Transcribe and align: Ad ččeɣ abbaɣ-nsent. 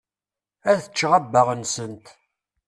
Ad 0.71 0.79
ččeɣ 0.91 1.11
abbaɣ-nsent. 1.19 2.05